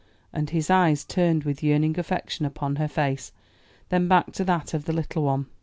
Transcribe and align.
And 0.33 0.49
his 0.49 0.71
eyes 0.71 1.05
turned 1.05 1.43
with 1.43 1.61
yearning 1.61 1.99
affection 1.99 2.43
upon 2.43 2.77
her 2.77 2.87
face, 2.87 3.31
then 3.89 4.07
back 4.07 4.31
to 4.31 4.43
that 4.45 4.73
of 4.73 4.85
the 4.85 4.93
little 4.93 5.21
one. 5.21 5.45